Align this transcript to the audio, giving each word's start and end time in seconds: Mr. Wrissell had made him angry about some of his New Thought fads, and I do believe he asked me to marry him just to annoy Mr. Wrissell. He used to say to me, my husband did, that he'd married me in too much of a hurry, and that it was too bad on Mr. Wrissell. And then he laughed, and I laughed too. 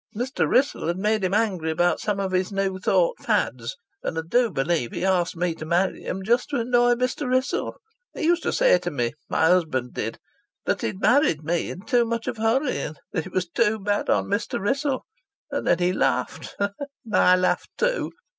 Mr. 0.17 0.49
Wrissell 0.49 0.87
had 0.87 0.97
made 0.97 1.23
him 1.23 1.35
angry 1.35 1.69
about 1.69 1.99
some 1.99 2.19
of 2.19 2.31
his 2.31 2.51
New 2.51 2.79
Thought 2.79 3.19
fads, 3.19 3.77
and 4.01 4.17
I 4.17 4.21
do 4.27 4.49
believe 4.49 4.93
he 4.93 5.05
asked 5.05 5.35
me 5.37 5.53
to 5.53 5.63
marry 5.63 6.01
him 6.01 6.23
just 6.23 6.49
to 6.49 6.55
annoy 6.59 6.95
Mr. 6.95 7.29
Wrissell. 7.29 7.75
He 8.15 8.23
used 8.23 8.41
to 8.41 8.51
say 8.51 8.79
to 8.79 8.89
me, 8.89 9.13
my 9.29 9.45
husband 9.45 9.93
did, 9.93 10.17
that 10.65 10.81
he'd 10.81 11.01
married 11.01 11.43
me 11.43 11.69
in 11.69 11.81
too 11.85 12.03
much 12.03 12.25
of 12.25 12.39
a 12.39 12.41
hurry, 12.41 12.79
and 12.79 12.97
that 13.13 13.27
it 13.27 13.31
was 13.31 13.47
too 13.47 13.77
bad 13.77 14.09
on 14.09 14.25
Mr. 14.25 14.59
Wrissell. 14.59 15.05
And 15.51 15.67
then 15.67 15.77
he 15.77 15.93
laughed, 15.93 16.55
and 16.59 16.73
I 17.15 17.35
laughed 17.35 17.69
too. 17.77 18.09